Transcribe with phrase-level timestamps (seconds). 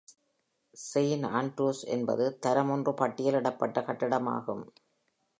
[0.73, 4.63] Saint Andrews எனப்து தரம் ஒன்று பட்டியலிடப்பட்ட கட்டிடம் ஆகும்.